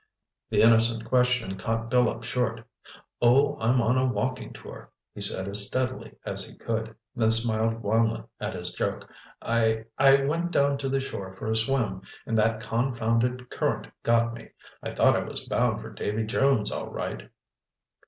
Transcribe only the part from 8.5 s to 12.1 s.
his joke. "I—I went down to the shore for a swim